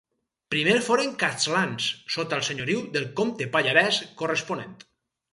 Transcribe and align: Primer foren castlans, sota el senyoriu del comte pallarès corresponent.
Primer 0.53 0.75
foren 0.85 1.09
castlans, 1.23 1.89
sota 2.15 2.39
el 2.41 2.45
senyoriu 2.47 2.81
del 2.95 3.05
comte 3.19 3.47
pallarès 3.57 4.01
corresponent. 4.23 4.73